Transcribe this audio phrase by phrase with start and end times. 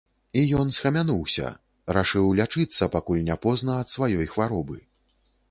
[0.39, 1.51] І ён схамянуўся,
[1.97, 4.77] рашыў лячыцца, пакуль не позна, ад сваёй хваробы.